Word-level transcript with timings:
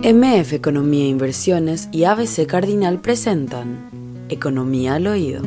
MF 0.00 0.52
Economía 0.52 1.06
e 1.06 1.08
Inversiones 1.08 1.88
y 1.92 2.04
ABC 2.04 2.46
Cardinal 2.46 3.00
presentan 3.00 4.26
Economía 4.28 4.94
al 4.94 5.08
Oído. 5.08 5.42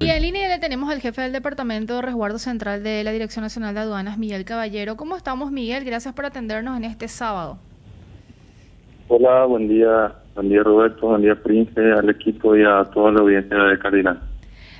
Y 0.00 0.10
en 0.10 0.22
línea 0.22 0.48
le 0.48 0.58
tenemos 0.58 0.90
al 0.90 1.00
jefe 1.00 1.22
del 1.22 1.32
Departamento 1.32 1.96
de 1.96 2.02
Resguardo 2.02 2.38
Central 2.38 2.82
de 2.82 3.02
la 3.02 3.12
Dirección 3.12 3.44
Nacional 3.44 3.74
de 3.74 3.80
Aduanas, 3.80 4.18
Miguel 4.18 4.44
Caballero. 4.44 4.96
¿Cómo 4.96 5.16
estamos, 5.16 5.50
Miguel? 5.50 5.84
Gracias 5.86 6.12
por 6.12 6.26
atendernos 6.26 6.76
en 6.76 6.84
este 6.84 7.08
sábado. 7.08 7.56
Hola, 9.08 9.46
buen 9.46 9.66
día. 9.66 10.12
Buen 10.34 10.50
día, 10.50 10.62
Roberto. 10.62 11.08
Buen 11.08 11.22
día, 11.22 11.42
Prince, 11.42 11.80
al 11.80 12.10
equipo 12.10 12.54
y 12.54 12.62
a 12.62 12.84
toda 12.92 13.10
la 13.10 13.20
audiencia 13.20 13.56
de 13.56 13.78
Cardinal. 13.78 14.20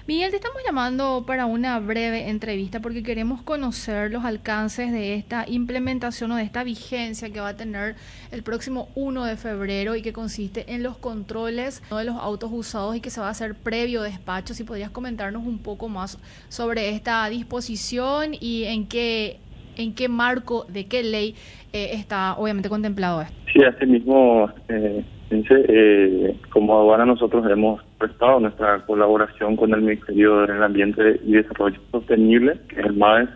Miguel, 0.07 0.31
te 0.33 0.37
estamos 0.37 0.59
llamando 0.67 1.25
para 1.27 1.47
una 1.47 1.81
breve 1.81 2.29
entrevista 2.29 2.81
porque 2.81 3.03
queremos 3.03 3.41
conocer 3.41 4.11
los 4.11 4.23
alcances 4.27 4.93
de 4.93 5.15
esta 5.15 5.47
implementación 5.49 6.31
o 6.33 6.37
de 6.37 6.43
esta 6.43 6.63
vigencia 6.63 7.33
que 7.33 7.41
va 7.41 7.49
a 7.49 7.57
tener 7.57 7.95
el 8.31 8.43
próximo 8.43 8.91
1 8.97 9.25
de 9.25 9.37
febrero 9.37 9.97
y 9.97 10.03
que 10.03 10.13
consiste 10.13 10.75
en 10.75 10.83
los 10.83 10.99
controles 10.99 11.83
de 11.91 12.05
los 12.05 12.17
autos 12.17 12.51
usados 12.53 12.95
y 12.97 13.01
que 13.01 13.09
se 13.09 13.23
va 13.23 13.29
a 13.29 13.31
hacer 13.31 13.55
previo 13.55 14.03
despacho. 14.03 14.53
Si 14.53 14.63
podrías 14.63 14.91
comentarnos 14.91 15.47
un 15.47 15.59
poco 15.59 15.89
más 15.89 16.19
sobre 16.51 16.91
esta 16.91 17.27
disposición 17.31 18.33
y 18.39 18.65
en 18.65 18.87
qué 18.87 19.39
en 19.79 19.95
qué 19.95 20.09
marco, 20.09 20.67
de 20.69 20.87
qué 20.87 21.03
ley 21.03 21.35
eh, 21.73 21.93
está 21.95 22.35
obviamente 22.35 22.69
contemplado 22.69 23.23
esto. 23.23 23.35
Sí, 23.55 23.65
así 23.65 23.87
mismo, 23.87 24.51
eh, 24.69 25.03
eh, 25.31 26.37
como 26.53 26.79
aduana 26.79 27.07
nosotros 27.07 27.45
hemos 27.51 27.83
prestado 28.07 28.39
nuestra 28.41 28.85
colaboración 28.85 29.57
con 29.57 29.73
el 29.73 29.81
Ministerio 29.81 30.41
del 30.41 30.63
Ambiente 30.63 31.21
y 31.25 31.33
Desarrollo 31.33 31.81
Sostenible, 31.91 32.59
que 32.69 32.81
es 32.81 32.87
el 32.87 32.97
MAES, 32.97 33.29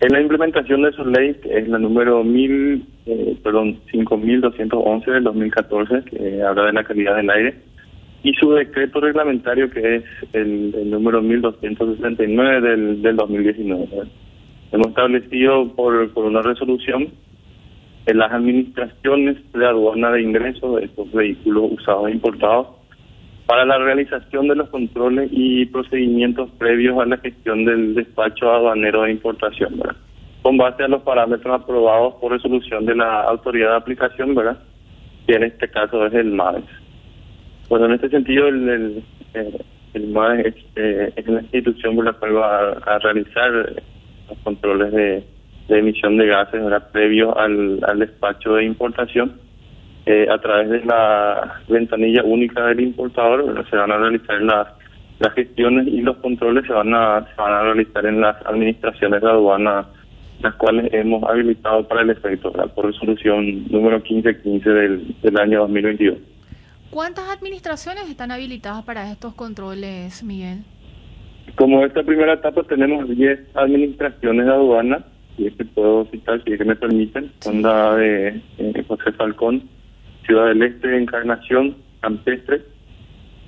en 0.00 0.12
la 0.12 0.20
implementación 0.20 0.82
de 0.82 0.92
su 0.92 1.04
ley, 1.04 1.34
que 1.42 1.58
es 1.58 1.68
la 1.68 1.78
número 1.78 2.22
mil, 2.22 2.86
eh, 3.06 3.36
perdón, 3.42 3.80
5211 3.90 5.10
del 5.10 5.24
2014, 5.24 6.04
que 6.04 6.42
habla 6.42 6.66
de 6.66 6.72
la 6.72 6.84
calidad 6.84 7.16
del 7.16 7.30
aire, 7.30 7.54
y 8.22 8.32
su 8.34 8.52
decreto 8.52 9.00
reglamentario, 9.00 9.70
que 9.70 9.96
es 9.96 10.04
el, 10.32 10.74
el 10.74 10.90
número 10.90 11.20
1269 11.22 12.60
del, 12.60 13.02
del 13.02 13.16
2019. 13.16 13.86
Hemos 14.70 14.88
establecido 14.88 15.74
por, 15.74 16.12
por 16.12 16.26
una 16.26 16.42
resolución 16.42 17.08
en 18.06 18.18
las 18.18 18.30
administraciones 18.30 19.36
de 19.52 19.66
aduana 19.66 20.12
de 20.12 20.22
ingresos 20.22 20.76
de 20.76 20.84
estos 20.84 21.10
vehículos 21.12 21.72
usados 21.72 22.08
e 22.08 22.12
importados 22.12 22.75
para 23.46 23.64
la 23.64 23.78
realización 23.78 24.48
de 24.48 24.56
los 24.56 24.68
controles 24.70 25.28
y 25.32 25.66
procedimientos 25.66 26.50
previos 26.58 26.98
a 26.98 27.06
la 27.06 27.16
gestión 27.18 27.64
del 27.64 27.94
despacho 27.94 28.50
aduanero 28.50 29.02
de 29.02 29.12
importación, 29.12 29.78
¿verdad? 29.78 29.96
con 30.42 30.56
base 30.56 30.84
a 30.84 30.88
los 30.88 31.02
parámetros 31.02 31.60
aprobados 31.60 32.14
por 32.20 32.30
resolución 32.30 32.86
de 32.86 32.94
la 32.94 33.22
autoridad 33.22 33.70
de 33.70 33.76
aplicación, 33.76 34.34
¿verdad? 34.34 34.58
que 35.26 35.34
en 35.34 35.42
este 35.44 35.68
caso 35.68 36.06
es 36.06 36.14
el 36.14 36.32
MAES. 36.32 36.64
Bueno, 37.68 37.86
en 37.86 37.92
este 37.94 38.10
sentido, 38.10 38.46
el, 38.46 38.68
el, 38.68 39.02
eh, 39.34 40.54
eh, 40.76 41.12
es 41.16 41.26
la 41.26 41.40
institución 41.40 41.96
por 41.96 42.04
la 42.04 42.12
cual 42.12 42.36
va 42.36 42.72
a 42.72 42.98
realizar 43.00 43.50
los 44.28 44.38
controles 44.44 44.92
de 44.92 45.24
emisión 45.68 46.16
de 46.16 46.26
gases 46.26 46.62
era 46.62 46.78
previo 46.90 47.36
al, 47.36 47.80
al 47.82 47.98
despacho 47.98 48.54
de 48.54 48.64
importación. 48.64 49.40
Eh, 50.08 50.28
a 50.30 50.38
través 50.38 50.70
de 50.70 50.84
la 50.84 51.60
ventanilla 51.68 52.22
única 52.22 52.64
del 52.66 52.78
importador 52.78 53.66
se 53.68 53.76
van 53.76 53.90
a 53.90 53.98
realizar 53.98 54.40
las, 54.40 54.68
las 55.18 55.34
gestiones 55.34 55.88
y 55.88 56.00
los 56.00 56.16
controles 56.18 56.64
se 56.64 56.72
van 56.72 56.94
a 56.94 57.26
se 57.28 57.34
van 57.36 57.52
a 57.52 57.62
realizar 57.62 58.06
en 58.06 58.20
las 58.20 58.36
administraciones 58.46 59.20
de 59.20 59.28
aduana 59.28 59.86
las 60.42 60.54
cuales 60.54 60.92
hemos 60.92 61.22
habilitado 61.24 61.88
para 61.88 62.02
el 62.02 62.10
efecto 62.10 62.52
por 62.52 62.86
resolución 62.86 63.66
número 63.68 63.98
1515 63.98 64.70
del, 64.70 65.16
del 65.22 65.38
año 65.40 65.60
2022. 65.60 66.18
¿Cuántas 66.90 67.28
administraciones 67.28 68.08
están 68.08 68.30
habilitadas 68.30 68.84
para 68.84 69.10
estos 69.10 69.34
controles, 69.34 70.22
Miguel? 70.22 70.58
Como 71.56 71.84
esta 71.84 72.02
primera 72.02 72.34
etapa 72.34 72.62
tenemos 72.64 73.08
10 73.08 73.56
administraciones 73.56 74.46
de 74.46 74.52
aduana 74.52 75.04
y 75.38 75.48
es 75.48 75.54
que 75.56 75.64
puedo 75.64 76.04
citar, 76.06 76.42
si 76.44 76.52
es 76.52 76.58
que 76.58 76.64
me 76.64 76.76
permiten, 76.76 77.32
son 77.40 77.62
la 77.62 77.96
de 77.96 78.40
eh, 78.58 78.84
José 78.86 79.12
Falcón, 79.12 79.68
Ciudad 80.26 80.46
del 80.48 80.62
Este, 80.62 80.96
Encarnación, 80.96 81.76
Campestre, 82.00 82.62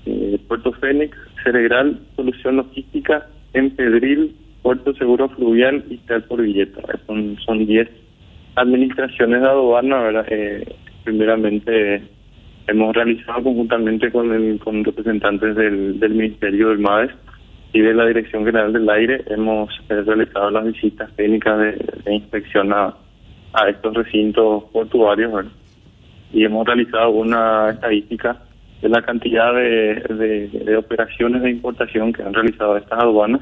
eh, 0.06 0.38
Puerto 0.48 0.72
Fénix, 0.72 1.16
Cerebral, 1.42 2.00
Solución 2.16 2.56
Logística, 2.56 3.26
Empedril, 3.52 4.34
Puerto 4.62 4.94
Seguro 4.94 5.28
Fluvial 5.28 5.84
y 5.90 5.98
Tal 5.98 6.24
por 6.24 6.42
Villeta. 6.42 6.80
Son 7.06 7.36
son 7.44 7.66
10 7.66 7.88
administraciones 8.56 9.40
de 9.40 9.48
aduana, 9.48 10.00
¿verdad? 10.00 10.26
Eh, 10.30 10.64
primeramente 11.04 12.02
hemos 12.66 12.94
realizado 12.94 13.42
conjuntamente 13.42 14.12
con 14.12 14.32
el, 14.32 14.58
con 14.58 14.84
representantes 14.84 15.56
del, 15.56 15.98
Ministerio 16.10 16.68
del 16.68 16.78
MADES 16.78 17.12
y 17.72 17.80
de 17.80 17.94
la 17.94 18.06
Dirección 18.06 18.44
General 18.44 18.72
del 18.72 18.88
Aire 18.88 19.24
hemos 19.28 19.70
eh, 19.88 20.02
realizado 20.02 20.50
las 20.50 20.64
visitas 20.64 21.10
técnicas 21.16 21.58
de, 21.58 22.14
inspección 22.14 22.72
a, 22.72 22.94
estos 23.68 23.94
recintos 23.94 24.64
portuarios 24.72 25.46
y 26.32 26.44
hemos 26.44 26.66
realizado 26.66 27.10
una 27.10 27.70
estadística 27.70 28.42
de 28.82 28.88
la 28.88 29.02
cantidad 29.02 29.54
de, 29.54 30.50
de, 30.64 30.76
operaciones 30.76 31.42
de 31.42 31.50
importación 31.50 32.12
que 32.12 32.22
han 32.22 32.34
realizado 32.34 32.76
estas 32.76 33.00
aduanas. 33.00 33.40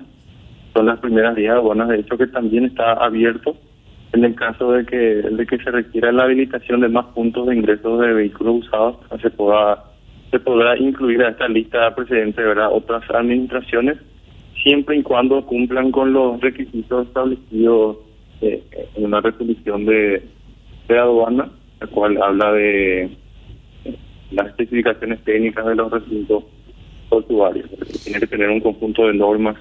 Son 0.73 0.87
las 0.87 0.99
primeras 1.01 1.37
10 1.37 1.51
aduanas, 1.51 1.89
de 1.89 2.01
hecho, 2.01 2.17
que 2.17 2.27
también 2.27 2.65
está 2.65 2.93
abierto 2.93 3.57
en 4.13 4.25
el 4.25 4.35
caso 4.35 4.73
de 4.73 4.87
que 4.87 4.97
de 4.97 5.47
que 5.47 5.59
se 5.59 5.71
requiera 5.71 6.13
la 6.13 6.25
habilitación 6.25 6.81
de 6.81 6.89
más 6.89 7.07
puntos 7.07 7.47
de 7.47 7.57
ingresos 7.57 8.01
de 8.01 8.13
vehículos 8.13 8.67
usados, 8.67 8.97
se 9.21 9.31
pueda 9.31 9.85
se 10.31 10.39
podrá 10.41 10.77
incluir 10.79 11.23
a 11.23 11.31
esta 11.31 11.49
lista 11.49 11.95
precedente, 11.95 12.43
¿verdad? 12.43 12.71
Otras 12.73 13.03
administraciones 13.11 13.99
siempre 14.63 14.97
y 14.97 15.03
cuando 15.03 15.45
cumplan 15.47 15.93
con 15.93 16.13
los 16.13 16.41
requisitos 16.41 17.07
establecidos 17.07 17.99
eh, 18.41 18.63
en 18.97 19.05
una 19.05 19.21
resolución 19.21 19.85
de, 19.87 20.23
de 20.89 20.99
aduana, 20.99 21.51
la 21.81 21.87
cual 21.89 22.23
habla 22.23 22.53
de 22.53 23.11
las 24.31 24.49
especificaciones 24.49 25.23
técnicas 25.25 25.67
de 25.67 25.75
los 25.75 25.91
recintos 25.91 26.45
portuarios. 27.09 27.69
Tiene 28.05 28.21
que 28.21 28.27
tener 28.27 28.49
un 28.51 28.61
conjunto 28.61 29.07
de 29.07 29.15
normas 29.15 29.57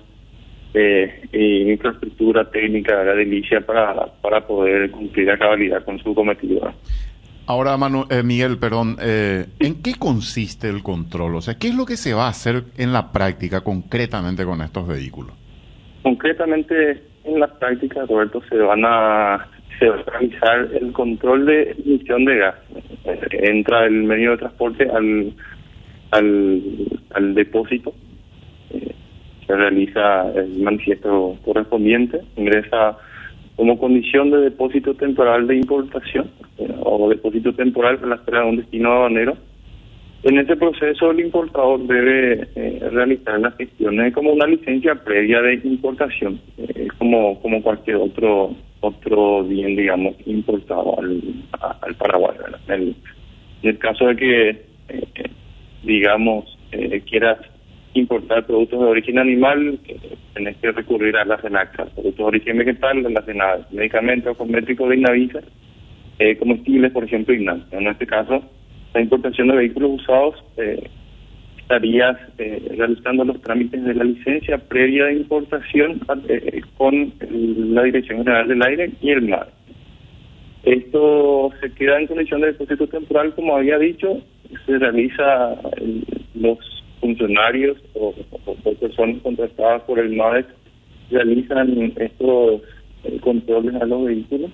eh, 0.73 1.27
e 1.31 1.71
infraestructura 1.71 2.49
técnica 2.49 3.03
de 3.03 3.15
delicia 3.15 3.61
para, 3.61 4.05
para 4.21 4.45
poder 4.45 4.91
cumplir 4.91 5.29
a 5.31 5.37
cabalidad 5.37 5.83
con 5.85 5.99
su 5.99 6.13
cometido. 6.13 6.73
Ahora, 7.47 7.77
Manu, 7.77 8.05
eh, 8.09 8.23
Miguel, 8.23 8.57
perdón, 8.57 8.97
eh, 8.99 9.45
¿en 9.59 9.83
qué 9.83 9.93
consiste 9.99 10.67
el 10.67 10.81
control? 10.81 11.35
O 11.35 11.41
sea, 11.41 11.59
¿qué 11.59 11.67
es 11.67 11.75
lo 11.75 11.85
que 11.85 11.95
se 11.95 12.13
va 12.13 12.25
a 12.25 12.29
hacer 12.29 12.63
en 12.77 12.91
la 12.91 13.11
práctica 13.11 13.61
concretamente 13.61 14.43
con 14.43 14.61
estos 14.61 14.87
vehículos? 14.87 15.33
Concretamente, 16.01 17.03
en 17.23 17.39
la 17.39 17.47
práctica, 17.47 18.03
Roberto, 18.07 18.41
se 18.49 18.57
van 18.57 18.83
a, 18.83 19.47
se 19.79 19.89
va 19.89 19.95
a 19.95 20.19
realizar 20.19 20.69
el 20.79 20.91
control 20.91 21.45
de 21.45 21.71
emisión 21.71 22.25
de 22.25 22.37
gas. 22.37 22.55
Entra 23.31 23.85
el 23.85 24.03
medio 24.03 24.31
de 24.31 24.37
transporte 24.37 24.89
al, 24.89 25.33
al, 26.11 26.61
al 27.13 27.35
depósito, 27.35 27.93
eh, 28.71 28.93
se 29.45 29.55
realiza 29.55 30.31
el 30.33 30.61
manifiesto 30.61 31.37
correspondiente, 31.43 32.21
ingresa 32.35 32.97
como 33.55 33.77
condición 33.77 34.31
de 34.31 34.37
depósito 34.39 34.95
temporal 34.95 35.47
de 35.47 35.55
importación 35.55 36.29
eh, 36.57 36.73
o 36.81 37.09
depósito 37.09 37.53
temporal 37.53 37.97
para 37.97 38.09
la 38.09 38.15
espera 38.15 38.41
de 38.41 38.49
un 38.49 38.57
destino 38.57 38.91
aduanero. 38.91 39.37
En 40.23 40.39
ese 40.39 40.55
proceso 40.55 41.11
el 41.11 41.19
importador 41.19 41.85
debe 41.85 42.47
eh, 42.55 42.89
realizar 42.91 43.39
las 43.39 43.55
gestiones 43.57 44.13
como 44.13 44.33
una 44.33 44.47
licencia 44.47 44.95
previa 44.95 45.41
de 45.41 45.61
importación, 45.63 46.39
eh, 46.57 46.87
como 46.97 47.39
como 47.41 47.61
cualquier 47.61 47.97
otro 47.97 48.55
otro 48.85 49.43
bien, 49.43 49.75
digamos, 49.75 50.15
importado 50.25 50.97
al, 50.99 51.95
Paraguay. 51.95 52.35
En 52.67 52.95
el, 53.63 53.77
caso 53.77 54.07
de 54.07 54.15
que, 54.15 54.65
digamos, 55.83 56.45
quieras 57.09 57.37
importar 57.95 58.45
productos 58.45 58.79
de 58.81 58.85
origen 58.85 59.17
animal, 59.19 59.79
eh, 59.87 59.97
tenés 60.33 60.57
que 60.57 60.71
recurrir 60.71 61.15
a 61.15 61.25
la 61.25 61.37
CENACA, 61.37 61.85
productos 61.85 62.17
de 62.17 62.23
origen 62.23 62.57
vegetal, 62.57 63.01
la 63.01 63.59
medicamentos 63.71 64.37
cosméticos 64.37 64.89
de 64.89 64.97
INAVISA, 64.97 65.39
eh, 66.19 66.37
comestibles, 66.37 66.91
por 66.91 67.05
ejemplo, 67.05 67.33
INAN. 67.33 67.65
En 67.71 67.87
este 67.87 68.05
caso, 68.05 68.43
la 68.93 69.01
importación 69.01 69.47
de 69.47 69.55
vehículos 69.55 70.01
usados, 70.01 70.35
eh, 70.57 70.89
estarías 71.65 72.15
eh, 72.37 72.61
realizando 72.77 73.23
los 73.23 73.41
trámites 73.41 73.83
de 73.83 73.95
la 73.95 74.03
licencia 74.03 74.59
previa 74.59 75.05
de 75.05 75.15
importación 75.15 75.99
eh, 76.29 76.61
con 76.77 77.11
la 77.19 77.83
Dirección 77.83 78.19
General 78.19 78.47
del 78.47 78.61
Aire 78.61 78.91
y 79.01 79.09
el 79.09 79.23
MAR. 79.23 79.49
Esto 80.63 81.51
se 81.59 81.71
queda 81.73 81.99
en 81.99 82.07
condición 82.07 82.41
de 82.41 82.47
depósito 82.47 82.87
temporal, 82.87 83.33
como 83.33 83.55
había 83.55 83.79
dicho, 83.79 84.21
se 84.65 84.77
realiza 84.77 85.55
los 86.35 86.59
funcionarios 87.01 87.77
o, 87.95 88.13
personas 88.79 89.21
contratadas 89.23 89.81
por 89.83 89.99
el 89.99 90.15
MADEC 90.15 90.45
realizan 91.09 91.93
estos 91.97 92.61
eh, 93.03 93.19
controles 93.21 93.75
a 93.75 93.85
los 93.85 94.05
vehículos 94.05 94.51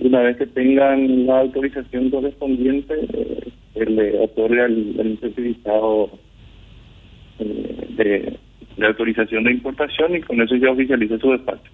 una 0.00 0.20
vez 0.20 0.36
que 0.36 0.46
tengan 0.46 1.26
la 1.26 1.40
autorización 1.40 2.10
correspondiente, 2.10 2.94
eh, 3.12 3.48
se 3.72 3.86
le 3.86 4.18
otorga 4.18 4.66
el, 4.66 4.98
el 4.98 5.18
certificado 5.20 6.10
eh, 7.38 7.86
de, 7.96 8.38
de 8.76 8.86
autorización 8.86 9.44
de 9.44 9.52
importación 9.52 10.16
y 10.16 10.20
con 10.20 10.40
eso 10.40 10.54
ya 10.56 10.70
oficializa 10.70 11.18
su 11.18 11.30
despacho. 11.30 11.70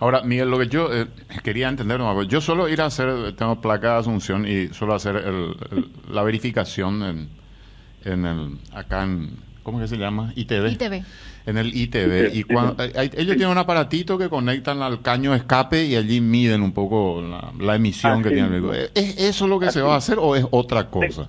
Ahora, 0.00 0.22
Miguel, 0.22 0.50
lo 0.50 0.58
que 0.58 0.66
yo 0.68 0.92
eh, 0.92 1.06
quería 1.44 1.68
entender, 1.68 1.98
no, 1.98 2.22
yo 2.24 2.40
suelo 2.40 2.68
ir 2.68 2.80
a 2.80 2.86
hacer, 2.86 3.32
tengo 3.36 3.60
placa 3.60 3.94
de 3.94 3.98
Asunción 4.00 4.46
y 4.46 4.68
suelo 4.68 4.94
hacer 4.94 5.16
el- 5.16 5.54
el- 5.70 5.86
la 6.12 6.22
verificación 6.24 7.02
en, 7.02 7.28
en 8.04 8.26
el, 8.26 8.48
acá 8.74 9.04
en, 9.04 9.30
¿cómo 9.62 9.80
que 9.80 9.86
se 9.86 9.96
llama? 9.96 10.32
ITV. 10.36 10.72
ITV. 10.72 11.04
En 11.46 11.58
el 11.58 11.74
ITV. 11.76 12.30
Y 12.32 12.36
Sí, 12.38 12.42
cuando, 12.44 12.82
eh, 12.82 12.92
hay- 12.96 13.10
ellos 13.16 13.36
tienen 13.36 13.50
un 13.50 13.58
aparatito 13.58 14.18
que 14.18 14.28
conectan 14.28 14.82
al 14.82 15.00
caño 15.00 15.34
escape 15.34 15.84
y 15.84 15.94
allí 15.94 16.20
miden 16.20 16.62
un 16.62 16.72
poco 16.72 17.22
la, 17.22 17.52
la 17.64 17.76
emisión 17.76 18.20
que 18.22 18.28
Así 18.28 18.34
tiene 18.34 18.48
el 18.56 18.62
vehículo. 18.62 18.74
¿Es 18.94 19.18
eso 19.18 19.46
lo 19.46 19.60
que 19.60 19.70
se 19.70 19.80
va 19.80 19.94
a 19.94 19.98
hacer 19.98 20.18
o 20.20 20.34
es 20.36 20.44
otra 20.50 20.90
cosa? 20.90 21.28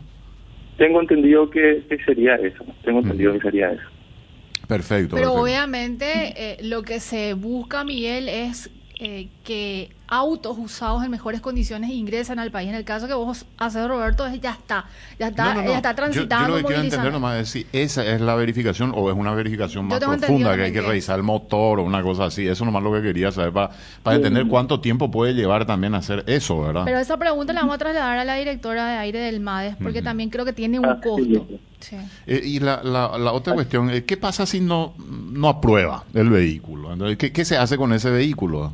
Tengo 0.77 1.01
entendido 1.01 1.49
que, 1.49 1.83
que 1.87 1.97
sería 2.03 2.35
eso, 2.35 2.65
tengo 2.83 2.99
entendido 2.99 3.33
que 3.33 3.39
sería 3.39 3.71
eso. 3.71 3.83
Perfecto. 4.67 5.15
Pero 5.15 5.33
perfecto. 5.33 5.41
obviamente 5.41 6.05
eh, 6.35 6.57
lo 6.63 6.81
que 6.83 6.99
se 6.99 7.33
busca, 7.33 7.83
Miguel, 7.83 8.27
es 8.27 8.69
eh, 8.99 9.27
que 9.43 9.89
autos 10.07 10.57
usados 10.57 11.03
en 11.03 11.11
mejores 11.11 11.41
condiciones 11.41 11.89
ingresen 11.89 12.39
al 12.39 12.51
país. 12.51 12.69
En 12.69 12.75
el 12.75 12.83
caso 12.85 13.07
que 13.07 13.13
vos 13.13 13.45
haces, 13.57 13.87
Roberto, 13.87 14.25
es 14.25 14.39
ya 14.39 14.51
está, 14.51 14.85
ya 15.19 15.27
está, 15.29 15.45
No, 15.45 15.53
no, 15.55 15.61
no. 15.63 15.69
ya 15.71 15.75
está 15.77 15.95
transitando, 15.95 16.47
Yo, 16.49 16.53
lo 16.55 16.57
que 16.59 16.65
quiero 16.65 16.81
entender 16.83 17.11
nomás 17.11 17.41
es 17.41 17.49
si 17.49 17.67
esa 17.73 18.05
es 18.05 18.21
la 18.21 18.35
verificación 18.35 18.91
o 18.95 19.09
es 19.09 19.17
una 19.17 19.33
verificación 19.33 19.89
Yo 19.89 19.89
más 20.07 20.19
profunda, 20.19 20.55
que 20.55 20.63
hay 20.63 20.71
que 20.73 20.81
revisar 20.81 21.17
el 21.17 21.23
motor 21.23 21.79
o 21.79 21.83
una 21.83 22.01
cosa 22.03 22.25
así. 22.25 22.47
Eso 22.47 22.65
nomás 22.65 22.83
lo 22.83 22.91
que 22.93 23.01
quería 23.01 23.31
saber 23.31 23.51
para, 23.51 23.71
para 24.03 24.17
entender 24.17 24.47
cuánto 24.47 24.79
tiempo 24.79 25.09
puede 25.11 25.33
llevar 25.33 25.65
también 25.65 25.95
hacer 25.95 26.23
eso, 26.27 26.61
¿verdad? 26.61 26.83
Pero 26.85 26.99
esa 26.99 27.17
pregunta 27.17 27.53
la 27.53 27.61
vamos 27.61 27.75
a 27.75 27.79
trasladar 27.79 28.17
a 28.19 28.25
la 28.25 28.35
directora 28.35 28.87
de 28.87 28.97
aire 28.97 29.19
del 29.19 29.39
MADES, 29.39 29.75
porque 29.81 30.01
también 30.01 30.29
creo 30.29 30.45
que 30.45 30.53
tiene 30.53 30.79
un 30.79 30.85
Ah, 30.85 30.99
costo. 31.03 31.47
sí. 31.79 31.95
Eh, 32.27 32.41
y 32.43 32.59
la, 32.59 32.81
la, 32.83 33.17
la 33.17 33.31
otra 33.33 33.53
cuestión, 33.53 33.89
eh, 33.89 34.03
¿qué 34.05 34.17
pasa 34.17 34.45
si 34.45 34.59
no, 34.61 34.93
no 35.31 35.49
aprueba 35.49 36.03
el 36.13 36.29
vehículo? 36.29 36.93
Entonces, 36.93 37.17
¿qué, 37.17 37.31
qué 37.31 37.43
se 37.45 37.57
hace 37.57 37.77
con 37.77 37.91
ese 37.93 38.09
vehículo? 38.09 38.71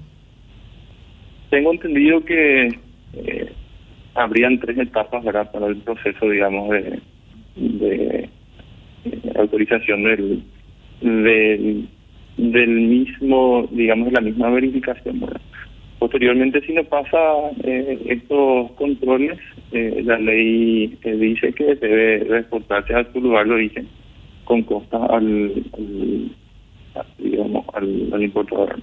Tengo 1.51 1.73
entendido 1.73 2.23
que 2.23 2.79
eh, 3.13 3.51
habrían 4.15 4.57
tres 4.61 4.77
etapas 4.77 5.21
¿verdad? 5.21 5.51
para 5.51 5.67
el 5.67 5.75
proceso, 5.77 6.29
digamos, 6.29 6.69
de, 6.69 6.99
de 7.57 8.29
eh, 9.03 9.33
autorización 9.35 10.03
del, 10.03 10.43
del, 12.37 12.69
mismo, 12.71 13.67
digamos, 13.69 14.07
de 14.07 14.13
la 14.13 14.21
misma 14.21 14.49
verificación. 14.49 15.25
Posteriormente, 15.99 16.61
si 16.61 16.71
no 16.71 16.85
pasa 16.85 17.17
eh, 17.65 17.99
estos 18.07 18.71
controles, 18.71 19.37
la 19.73 20.17
ley 20.19 20.97
dice 21.03 21.51
que 21.51 21.75
debe 21.75 22.19
reportarse 22.29 22.93
a 22.93 23.11
su 23.11 23.19
lugar 23.19 23.45
de 23.47 23.53
origen 23.53 23.87
con 24.45 24.63
costa 24.63 25.05
al, 25.05 25.51
digamos, 27.19 27.65
al 27.73 28.23
importador. 28.23 28.79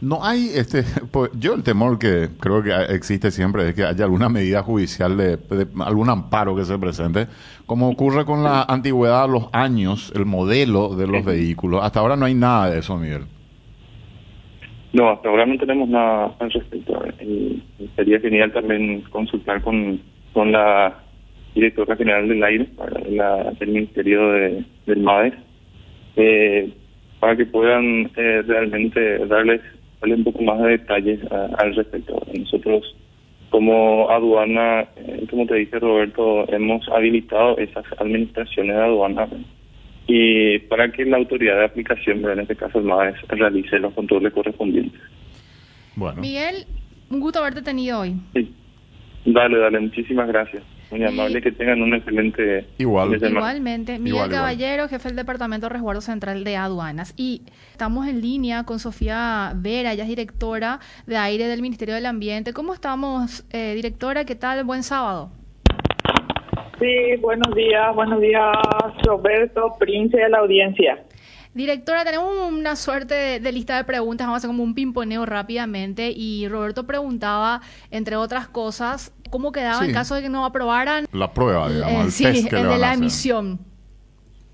No 0.00 0.24
hay, 0.24 0.50
este, 0.54 0.82
pues, 1.12 1.30
yo 1.38 1.54
el 1.54 1.62
temor 1.62 1.98
que 1.98 2.28
creo 2.38 2.62
que 2.62 2.72
existe 2.94 3.30
siempre 3.30 3.68
es 3.68 3.74
que 3.74 3.84
haya 3.84 4.04
alguna 4.04 4.28
medida 4.28 4.62
judicial 4.62 5.16
de, 5.16 5.36
de 5.36 5.66
algún 5.84 6.08
amparo 6.08 6.56
que 6.56 6.64
se 6.64 6.78
presente, 6.78 7.26
como 7.66 7.88
ocurre 7.88 8.24
con 8.24 8.42
la 8.42 8.62
antigüedad, 8.62 9.28
los 9.28 9.48
años, 9.52 10.12
el 10.14 10.26
modelo 10.26 10.96
de 10.96 11.06
los 11.06 11.24
vehículos. 11.24 11.82
Hasta 11.82 12.00
ahora 12.00 12.16
no 12.16 12.26
hay 12.26 12.34
nada 12.34 12.70
de 12.70 12.78
eso, 12.78 12.96
Miguel. 12.96 13.24
No, 14.92 15.10
hasta 15.10 15.28
ahora 15.28 15.46
no 15.46 15.56
tenemos 15.56 15.88
nada 15.88 16.34
al 16.38 16.50
respecto. 16.50 17.00
Y 17.20 17.62
sería 17.94 18.18
genial 18.20 18.52
también 18.52 19.02
consultar 19.02 19.62
con, 19.62 20.00
con 20.32 20.50
la 20.50 20.98
directora 21.54 21.96
general 21.96 22.28
del 22.28 22.42
aire, 22.42 22.64
para 22.76 23.00
la, 23.08 23.52
del 23.58 23.68
Ministerio 23.70 24.32
de, 24.32 24.64
del 24.86 25.00
MADES, 25.00 25.34
eh, 26.16 26.72
para 27.20 27.36
que 27.36 27.46
puedan 27.46 28.10
eh, 28.16 28.42
realmente 28.46 29.26
darles, 29.26 29.60
darle 30.00 30.14
un 30.16 30.24
poco 30.24 30.42
más 30.42 30.58
de 30.60 30.68
detalles 30.70 31.20
a- 31.30 31.50
al 31.58 31.74
respecto. 31.74 32.20
Nosotros, 32.36 32.96
como 33.50 34.08
aduana, 34.10 34.86
eh, 34.96 35.26
como 35.28 35.46
te 35.46 35.56
dije 35.56 35.78
Roberto, 35.78 36.50
hemos 36.52 36.88
habilitado 36.88 37.58
esas 37.58 37.84
administraciones 37.98 38.76
de 38.76 38.82
aduana 38.82 39.28
y 40.06 40.58
para 40.60 40.90
que 40.90 41.04
la 41.04 41.18
autoridad 41.18 41.58
de 41.58 41.64
aplicación, 41.64 42.24
en 42.28 42.40
este 42.40 42.56
caso 42.56 42.78
el 42.80 43.38
realice 43.38 43.78
los 43.78 43.92
controles 43.94 44.32
correspondientes. 44.32 45.00
Bueno, 45.94 46.20
Miguel, 46.20 46.66
un 47.10 47.20
gusto 47.20 47.40
haberte 47.40 47.62
tenido 47.62 48.00
hoy. 48.00 48.14
Sí. 48.34 48.52
Dale, 49.24 49.58
dale, 49.58 49.80
muchísimas 49.80 50.28
gracias. 50.28 50.62
Muy 50.90 51.00
Y- 51.00 51.04
amable, 51.04 51.40
que 51.40 51.52
tengan 51.52 51.80
un 51.82 51.94
excelente 51.94 52.66
Igual. 52.78 53.14
Igualmente, 53.14 53.92
Miguel 53.92 54.08
Igual, 54.08 54.26
igual. 54.26 54.30
Caballero, 54.30 54.88
jefe 54.88 55.08
del 55.08 55.16
Departamento 55.16 55.66
de 55.66 55.72
Resguardo 55.74 56.00
Central 56.00 56.42
de 56.42 56.56
Aduanas. 56.56 57.14
Y 57.16 57.42
estamos 57.70 58.08
en 58.08 58.20
línea 58.20 58.64
con 58.64 58.78
Sofía 58.80 59.52
Vera, 59.56 59.92
ella 59.92 60.02
es 60.02 60.08
directora 60.08 60.80
de 61.06 61.16
aire 61.16 61.46
del 61.46 61.62
Ministerio 61.62 61.94
del 61.94 62.06
Ambiente. 62.06 62.52
¿Cómo 62.52 62.74
estamos, 62.74 63.44
eh, 63.52 63.74
directora? 63.74 64.24
¿Qué 64.24 64.34
tal? 64.34 64.64
Buen 64.64 64.82
sábado. 64.82 65.30
Sí, 66.80 67.16
buenos 67.20 67.54
días, 67.54 67.94
buenos 67.94 68.20
días, 68.22 68.42
Roberto, 69.04 69.76
Prince 69.78 70.16
de 70.16 70.28
la 70.30 70.38
audiencia. 70.38 70.98
Directora, 71.52 72.04
tenemos 72.04 72.28
una 72.48 72.76
suerte 72.76 73.14
de, 73.14 73.40
de 73.40 73.52
lista 73.52 73.76
de 73.76 73.84
preguntas, 73.84 74.26
vamos 74.26 74.36
a 74.36 74.38
hacer 74.38 74.48
como 74.48 74.62
un 74.62 74.74
pimponeo 74.74 75.26
rápidamente. 75.26 76.12
Y 76.14 76.46
Roberto 76.48 76.86
preguntaba, 76.86 77.60
entre 77.90 78.14
otras 78.16 78.48
cosas, 78.48 79.12
cómo 79.30 79.50
quedaba 79.50 79.80
Sí. 79.80 79.86
en 79.86 79.92
caso 79.94 80.14
de 80.14 80.22
que 80.22 80.28
no 80.28 80.44
aprobaran 80.44 81.06
la 81.12 81.32
prueba, 81.32 81.68
digamos, 81.68 81.92
eh, 81.92 82.04
el 82.04 82.10
sí, 82.12 82.24
test 82.24 82.48
que 82.50 82.56
el 82.56 82.62
le 82.62 82.68
de 82.68 82.70
van 82.74 82.80
la 82.80 82.94
emisión. 82.94 83.58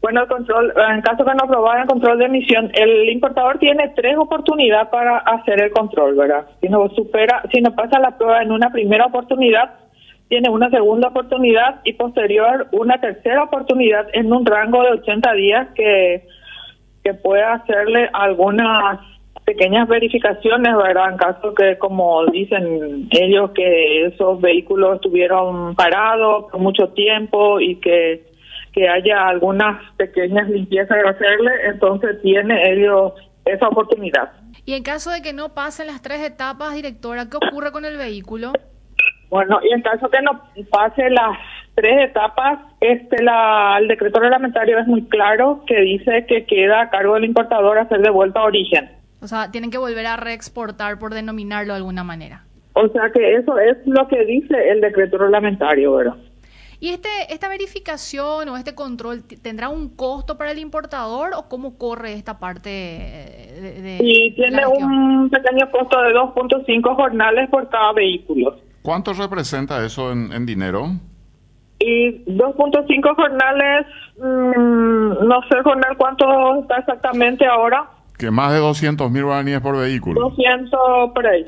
Bueno, 0.00 0.22
el 0.22 0.28
control, 0.28 0.72
en 0.90 1.00
caso 1.02 1.24
que 1.24 1.34
no 1.34 1.44
aprobaran 1.44 1.82
el 1.82 1.88
control 1.88 2.18
de 2.18 2.26
emisión, 2.26 2.70
el 2.74 3.10
importador 3.10 3.58
tiene 3.58 3.92
tres 3.96 4.16
oportunidades 4.16 4.88
para 4.88 5.18
hacer 5.18 5.60
el 5.60 5.72
control, 5.72 6.14
¿verdad? 6.14 6.46
Si 6.60 6.68
no 6.68 6.88
supera, 6.90 7.42
si 7.52 7.60
no 7.60 7.74
pasa 7.74 7.98
la 7.98 8.16
prueba 8.16 8.40
en 8.42 8.52
una 8.52 8.70
primera 8.70 9.06
oportunidad, 9.06 9.74
tiene 10.28 10.48
una 10.48 10.70
segunda 10.70 11.08
oportunidad 11.08 11.80
y 11.84 11.94
posterior 11.94 12.68
una 12.72 13.00
tercera 13.00 13.42
oportunidad 13.44 14.06
en 14.12 14.32
un 14.32 14.46
rango 14.46 14.82
de 14.82 14.90
80 14.92 15.32
días 15.32 15.68
que, 15.74 16.26
que 17.06 17.14
pueda 17.14 17.54
hacerle 17.54 18.10
algunas 18.12 18.98
pequeñas 19.44 19.86
verificaciones, 19.86 20.76
¿verdad? 20.76 21.12
En 21.12 21.18
caso 21.18 21.54
que, 21.54 21.78
como 21.78 22.26
dicen 22.26 23.06
ellos, 23.12 23.52
que 23.54 24.06
esos 24.06 24.40
vehículos 24.40 24.96
estuvieron 24.96 25.76
parados 25.76 26.46
por 26.50 26.60
mucho 26.60 26.88
tiempo 26.88 27.60
y 27.60 27.76
que 27.76 28.24
que 28.72 28.86
haya 28.86 29.28
algunas 29.28 29.90
pequeñas 29.96 30.50
limpiezas 30.50 30.98
que 31.02 31.08
hacerle, 31.08 31.50
entonces 31.64 32.20
tiene 32.20 32.72
ellos 32.72 33.14
esa 33.46 33.68
oportunidad. 33.68 34.32
Y 34.66 34.74
en 34.74 34.82
caso 34.82 35.10
de 35.10 35.22
que 35.22 35.32
no 35.32 35.54
pasen 35.54 35.86
las 35.86 36.02
tres 36.02 36.20
etapas, 36.20 36.74
directora, 36.74 37.30
¿qué 37.30 37.38
ocurre 37.38 37.72
con 37.72 37.86
el 37.86 37.96
vehículo? 37.96 38.52
Bueno, 39.30 39.60
y 39.62 39.72
en 39.72 39.80
caso 39.80 40.10
que 40.10 40.20
no 40.20 40.42
pase 40.70 41.08
las 41.08 41.38
tres 41.76 42.10
etapas, 42.10 42.58
este 42.80 43.22
la, 43.22 43.76
el 43.78 43.86
decreto 43.86 44.18
reglamentario 44.18 44.78
es 44.78 44.86
muy 44.86 45.04
claro 45.04 45.62
que 45.66 45.78
dice 45.80 46.24
que 46.26 46.46
queda 46.46 46.80
a 46.80 46.90
cargo 46.90 47.14
del 47.14 47.24
importador 47.24 47.78
hacer 47.78 48.00
de 48.00 48.10
vuelta 48.10 48.40
a 48.40 48.44
origen. 48.44 48.90
O 49.20 49.28
sea, 49.28 49.50
tienen 49.50 49.70
que 49.70 49.78
volver 49.78 50.06
a 50.06 50.16
reexportar, 50.16 50.98
por 50.98 51.14
denominarlo 51.14 51.74
de 51.74 51.78
alguna 51.78 52.02
manera. 52.02 52.44
O 52.72 52.88
sea 52.88 53.10
que 53.14 53.34
eso 53.34 53.58
es 53.58 53.76
lo 53.86 54.08
que 54.08 54.24
dice 54.24 54.54
el 54.70 54.80
decreto 54.80 55.18
reglamentario, 55.18 55.94
¿verdad? 55.94 56.16
¿Y 56.78 56.90
este, 56.90 57.08
esta 57.30 57.48
verificación 57.48 58.48
o 58.48 58.56
este 58.56 58.74
control 58.74 59.22
tendrá 59.42 59.68
un 59.68 59.88
costo 59.96 60.36
para 60.36 60.50
el 60.50 60.58
importador 60.58 61.30
o 61.34 61.48
cómo 61.48 61.78
corre 61.78 62.12
esta 62.12 62.38
parte 62.38 62.68
de, 62.68 63.80
de 63.82 64.32
tiene 64.36 64.66
un 64.66 65.30
pequeño 65.30 65.70
costo 65.70 66.02
de 66.02 66.10
2.5 66.10 66.96
jornales 66.96 67.48
por 67.48 67.68
cada 67.70 67.92
vehículo. 67.92 68.58
¿Cuánto 68.82 69.14
representa 69.14 69.84
eso 69.84 70.12
en, 70.12 70.32
en 70.32 70.44
dinero? 70.44 70.90
Y 71.88 72.24
2.5 72.26 73.14
jornales, 73.14 73.86
mm, 74.18 75.24
no 75.28 75.40
sé 75.48 75.62
jornal 75.62 75.96
cuánto 75.96 76.60
está 76.62 76.78
exactamente 76.78 77.46
ahora, 77.46 77.88
Que 78.18 78.30
más 78.30 78.50
de 78.52 78.58
200 78.58 79.10
mil 79.10 79.24
guaraníes 79.24 79.60
por 79.60 79.76
vehículo. 79.76 80.20
200 80.30 81.10
por 81.14 81.26
ahí. 81.26 81.42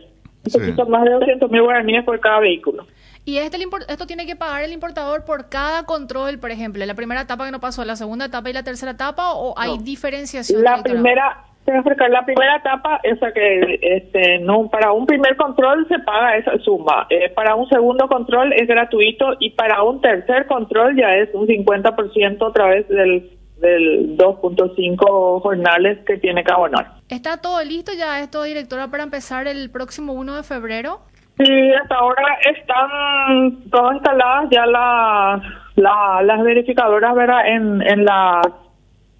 Un 0.45 0.51
Sí. 0.51 0.59
poquito 0.61 0.87
más 0.87 1.03
de 1.05 1.11
200 1.13 1.51
mil 1.51 1.63
guaraníes 1.63 2.05
por 2.05 2.21
cada 2.21 2.39
vehículo. 2.41 2.87
Y 3.25 3.39
este, 3.39 3.59
esto 3.89 4.07
tiene 4.07 4.27
que 4.27 4.37
pagar 4.37 4.63
el 4.63 4.73
importador 4.73 5.25
por 5.25 5.49
cada 5.49 5.85
control, 5.85 6.39
por 6.39 6.51
ejemplo, 6.51 6.85
la 6.87 6.95
primera 6.95 7.23
etapa 7.23 7.45
que 7.47 7.51
no 7.53 7.59
pasó, 7.61 7.85
la 7.85 7.97
segunda 7.97 8.27
etapa 8.27 8.49
y 8.49 8.53
la 8.53 8.63
tercera 8.63 8.93
etapa, 8.93 9.33
o 9.33 9.55
hay 9.59 9.77
diferenciación? 9.79 10.63
La 10.63 10.77
directora? 10.77 10.95
primera, 10.95 11.45
explicar, 11.77 12.11
la 12.11 12.25
primera 12.25 12.57
etapa, 12.57 13.01
esa 13.03 13.33
que 13.33 13.79
este, 13.83 14.39
no, 14.41 14.69
para 14.69 14.93
un 14.93 15.07
primer 15.07 15.37
control 15.37 15.87
se 15.89 15.99
paga 16.01 16.37
esa 16.37 16.59
suma. 16.59 17.07
Eh, 17.11 17.31
para 17.31 17.55
un 17.55 17.69
segundo 17.69 18.09
control 18.09 18.53
es 18.53 18.67
gratuito 18.67 19.37
y 19.39 19.51
para 19.51 19.83
un 19.83 20.01
tercer 20.01 20.47
control 20.47 20.97
ya 20.97 21.15
es 21.17 21.29
un 21.35 21.47
50% 21.47 22.49
a 22.49 22.53
través 22.53 22.89
del, 22.89 23.31
del 23.61 24.17
2.5 24.17 25.43
jornales 25.43 25.99
que 26.07 26.17
tiene 26.19 26.45
que 26.45 26.53
abonar. 26.53 26.93
¿Está 27.09 27.41
todo 27.41 27.63
listo 27.63 27.93
ya 27.97 28.21
esto, 28.21 28.43
directora, 28.43 28.89
para 28.89 29.03
empezar 29.03 29.47
el 29.47 29.71
próximo 29.71 30.13
1 30.13 30.37
de 30.37 30.43
febrero? 30.43 31.01
Sí, 31.39 31.73
hasta 31.73 31.95
ahora 31.95 32.23
están 32.53 33.71
todas 33.71 33.95
instaladas 33.95 34.49
ya 34.51 34.67
las 34.67 35.43
la, 35.77 36.21
las 36.23 36.43
verificadoras 36.43 37.15
¿verdad? 37.15 37.47
En, 37.47 37.81
en, 37.83 38.05
la, 38.05 38.43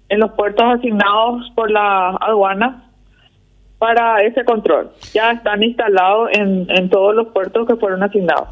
en 0.09 0.19
los 0.19 0.31
puertos 0.31 0.65
asignados 0.65 1.51
por 1.55 1.71
la 1.71 2.09
aduana 2.15 2.89
para 3.77 4.21
ese 4.23 4.43
control. 4.43 4.91
Ya 5.13 5.31
están 5.31 5.63
instalados 5.63 6.29
en, 6.33 6.67
en 6.69 6.89
todos 6.89 7.15
los 7.15 7.27
puertos 7.27 7.67
que 7.67 7.75
fueron 7.77 8.03
asignados. 8.03 8.49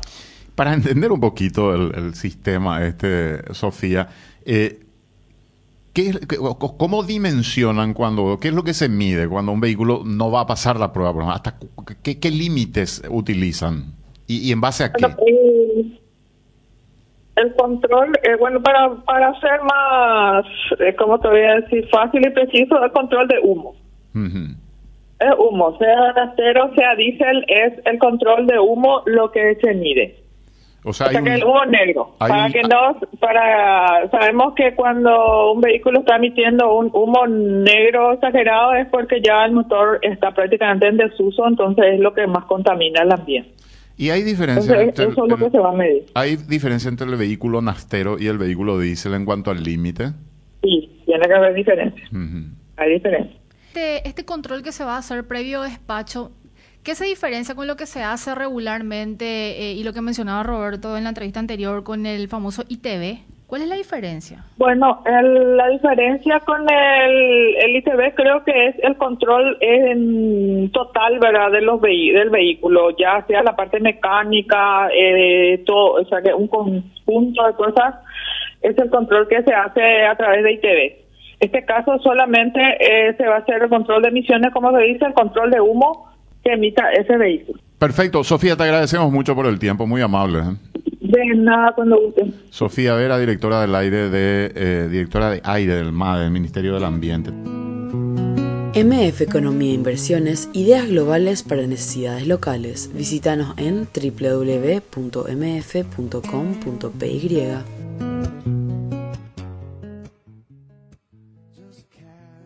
Para 0.56 0.74
entender 0.74 1.12
un 1.12 1.20
poquito 1.20 1.76
el, 1.76 1.94
el 1.96 2.16
sistema, 2.16 2.84
este, 2.86 3.54
Sofía, 3.54 4.08
eh, 4.46 4.80
¿qué, 5.94 6.14
¿cómo 6.78 7.04
dimensionan 7.04 7.94
cuando, 7.94 8.40
qué 8.42 8.48
es 8.48 8.54
lo 8.54 8.64
que 8.64 8.74
se 8.74 8.90
mide 8.90 9.28
cuando 9.28 9.52
un 9.52 9.60
vehículo 9.60 10.02
no 10.06 10.32
va 10.32 10.42
a 10.42 10.48
pasar 10.48 10.80
la 10.80 10.94
prueba? 10.94 11.34
¿Hasta 11.34 11.58
qué, 12.02 12.20
qué 12.20 12.32
límites 12.32 13.04
utilizan? 13.10 13.94
¿Y, 14.26 14.48
¿Y, 14.48 14.52
en 14.52 14.62
base 14.62 14.86
a 14.86 14.94
qué? 14.94 15.06
el, 15.06 15.97
el, 17.38 17.56
control, 17.56 18.12
eh, 18.24 18.36
bueno, 18.40 18.62
para, 18.62 18.96
para 19.06 19.40
ser 19.40 19.62
más, 19.64 20.46
eh, 20.80 20.96
¿cómo 20.96 21.20
te 21.20 21.28
voy 21.28 21.42
a 21.42 21.56
decir? 21.56 21.88
Fácil 21.90 22.26
y 22.26 22.30
preciso, 22.32 22.84
el 22.84 22.92
control 22.92 23.28
de 23.28 23.40
humo. 23.42 23.76
Uh 24.14 24.20
-huh. 24.20 24.56
Es 25.20 25.34
humo, 25.40 25.78
sea 25.78 26.12
rastero, 26.14 26.72
sea 26.76 26.96
diésel, 26.96 27.44
es 27.48 27.74
el 27.86 27.98
control 27.98 28.46
de 28.46 28.60
humo 28.60 29.02
lo 29.06 29.32
que 29.32 29.56
se 29.62 29.74
mide. 29.74 30.16
O 30.84 30.94
sea, 30.94 31.08
o 31.08 31.10
sea 31.10 31.22
que 31.22 31.34
el 31.34 31.44
humo 31.44 31.66
negro. 31.66 32.16
Para 32.18 32.46
un... 32.46 32.52
que 32.52 32.62
no, 32.62 32.96
para, 33.20 34.10
sabemos 34.10 34.54
que 34.54 34.74
cuando 34.76 35.52
un 35.54 35.62
vehículo 35.62 36.00
está 36.00 36.16
emitiendo 36.16 36.74
un 36.74 36.90
humo 36.94 37.28
negro 37.28 38.14
exagerado 38.14 38.74
es 38.76 38.88
porque 38.88 39.22
ya 39.22 39.44
el 39.46 39.54
motor 39.54 40.00
está 40.02 40.32
prácticamente 40.32 40.88
en 40.88 40.98
desuso, 40.98 41.48
entonces 41.48 41.86
es 41.96 42.00
lo 42.00 42.14
que 42.14 42.28
más 42.28 42.46
contamina 42.46 43.02
el 43.02 43.12
ambiente. 43.12 43.52
Y 43.98 44.12
hay 44.12 44.22
diferencia 44.22 44.62
entonces, 44.62 44.90
entre, 44.90 45.06
eso 45.06 45.26
es 45.26 45.30
lo 45.32 45.38
que 45.38 45.50
se 45.50 45.60
va 45.60 45.70
a 45.72 45.76
medir. 45.76 46.06
¿Hay 46.14 46.36
diferencia 46.36 46.88
entre 46.88 47.08
el 47.08 47.16
vehículo 47.16 47.62
nastero 47.62 48.18
y 48.20 48.28
el 48.28 48.38
vehículo 48.38 48.80
diésel 48.80 49.16
en 49.16 49.26
cuanto 49.26 49.50
al 49.50 49.64
límite? 49.64 50.12
Sí, 50.62 51.02
tiene 51.06 51.28
que 51.28 51.34
haber 51.34 51.54
diferencia. 51.56 52.04
Uh 52.12 52.16
-huh. 52.16 52.50
Hay 52.78 52.94
diferencia. 52.94 53.36
Este, 53.68 54.08
este 54.08 54.24
control 54.26 54.62
que 54.62 54.72
se 54.72 54.84
va 54.84 54.96
a 54.96 55.00
hacer 55.00 55.26
previo 55.26 55.64
despacho, 55.64 56.32
¿Qué 56.88 56.96
se 56.96 57.04
diferencia 57.04 57.54
con 57.54 57.68
lo 57.68 57.76
que 57.76 57.86
se 57.86 58.02
hace 58.02 58.34
regularmente 58.34 59.26
eh, 59.26 59.74
y 59.74 59.84
lo 59.84 59.92
que 59.92 60.00
mencionaba 60.00 60.42
Roberto 60.44 60.96
en 60.96 61.04
la 61.04 61.10
entrevista 61.10 61.42
anterior 61.42 61.84
con 61.84 62.06
el 62.06 62.30
famoso 62.30 62.64
ITV? 62.70 63.20
¿Cuál 63.48 63.62
es 63.62 63.70
la 63.70 63.76
diferencia? 63.76 64.44
Bueno, 64.58 65.04
el, 65.06 65.56
la 65.56 65.70
diferencia 65.70 66.42
con 66.42 66.70
el, 66.70 67.56
el, 67.56 67.76
ITV 67.78 68.14
creo 68.14 68.44
que 68.44 68.68
es 68.68 68.76
el 68.84 68.98
control 68.98 69.58
en 69.62 70.70
total, 70.74 71.18
¿verdad? 71.20 71.52
De 71.52 71.62
los 71.62 71.80
vehi 71.80 72.12
del 72.12 72.30
vehículo, 72.30 72.90
ya 72.98 73.26
sea 73.26 73.44
la 73.44 73.56
parte 73.56 73.80
mecánica, 73.80 74.90
eh, 74.94 75.64
todo, 75.66 76.02
o 76.02 76.06
sea, 76.06 76.22
que 76.22 76.34
un 76.34 76.50
conjunto 76.50 77.48
de 77.48 77.54
cosas 77.54 77.96
es 78.62 78.78
el 78.78 78.90
control 78.90 79.30
que 79.30 79.42
se 79.42 79.54
hace 79.54 80.06
a 80.06 80.18
través 80.18 80.44
de 80.44 80.52
ITV. 80.52 81.08
Este 81.40 81.64
caso 81.64 81.98
solamente 82.00 82.60
eh, 82.82 83.16
se 83.16 83.28
va 83.28 83.36
a 83.36 83.40
hacer 83.40 83.64
el 83.64 83.70
control 83.70 84.02
de 84.02 84.10
emisiones, 84.10 84.52
como 84.52 84.72
se 84.72 84.84
dice, 84.84 85.06
el 85.06 85.14
control 85.14 85.52
de 85.52 85.62
humo 85.62 86.12
que 86.44 86.52
emita 86.52 86.92
ese 86.92 87.16
vehículo. 87.16 87.62
Perfecto. 87.80 88.24
Sofía, 88.24 88.56
te 88.56 88.64
agradecemos 88.64 89.12
mucho 89.12 89.36
por 89.36 89.46
el 89.46 89.60
tiempo, 89.60 89.86
muy 89.86 90.02
amable. 90.02 90.40
¿eh? 90.40 90.56
De 91.00 91.36
nada, 91.36 91.74
cuando 91.76 92.00
guste. 92.02 92.32
Sofía 92.50 92.96
Vera, 92.96 93.20
directora 93.20 93.62
del 93.62 93.76
aire 93.76 94.10
de 94.10 94.52
eh, 94.56 94.88
directora 94.90 95.30
de 95.30 95.42
aire 95.44 95.76
del 95.76 95.92
MADE, 95.92 96.24
del 96.24 96.32
Ministerio 96.32 96.74
del 96.74 96.84
Ambiente. 96.84 97.32
MF 98.78 99.22
Economía 99.22 99.72
e 99.72 99.74
Inversiones, 99.74 100.50
ideas 100.54 100.88
globales 100.88 101.42
para 101.42 101.66
necesidades 101.66 102.28
locales. 102.28 102.92
Visítanos 102.94 103.56
en 103.58 103.88
www.mf.com.py. 103.92 104.98